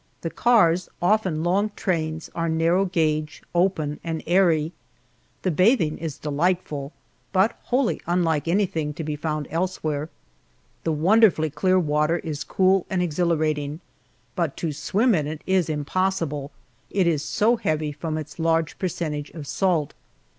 [0.21, 4.71] The cars, often long trains, are narrow gauge, open, and airy.
[5.43, 6.91] The bathing is delightful,
[7.31, 10.09] but wholly unlike anything to be found elsewhere.
[10.85, 13.79] The wonderfully clear water is cool and exhilarating,
[14.35, 16.49] but to swim in it is impossible,
[16.89, 19.93] it is so heavy from its large percentage of salt.